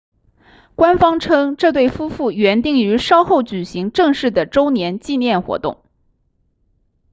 [0.73, 5.83] 官方称这对夫妇原定于稍后举行正式的周年纪念活动